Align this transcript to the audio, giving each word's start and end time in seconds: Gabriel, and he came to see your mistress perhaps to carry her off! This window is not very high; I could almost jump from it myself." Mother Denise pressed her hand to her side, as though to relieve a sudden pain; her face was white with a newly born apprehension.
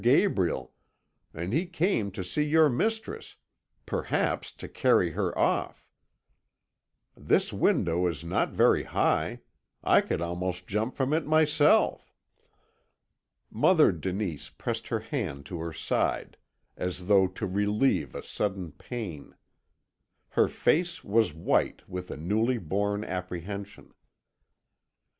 Gabriel, 0.03 0.71
and 1.31 1.53
he 1.53 1.67
came 1.67 2.09
to 2.09 2.23
see 2.23 2.41
your 2.43 2.69
mistress 2.69 3.35
perhaps 3.85 4.51
to 4.51 4.67
carry 4.67 5.11
her 5.11 5.37
off! 5.37 5.85
This 7.15 7.53
window 7.53 8.07
is 8.07 8.23
not 8.23 8.49
very 8.51 8.81
high; 8.81 9.41
I 9.83 10.01
could 10.01 10.19
almost 10.19 10.65
jump 10.65 10.95
from 10.95 11.13
it 11.13 11.27
myself." 11.27 12.11
Mother 13.51 13.91
Denise 13.91 14.49
pressed 14.49 14.87
her 14.87 15.01
hand 15.01 15.45
to 15.45 15.59
her 15.59 15.71
side, 15.71 16.35
as 16.75 17.05
though 17.05 17.27
to 17.27 17.45
relieve 17.45 18.15
a 18.15 18.23
sudden 18.23 18.71
pain; 18.71 19.35
her 20.29 20.47
face 20.47 21.03
was 21.03 21.31
white 21.31 21.87
with 21.87 22.09
a 22.09 22.17
newly 22.17 22.57
born 22.57 23.03
apprehension. 23.03 23.93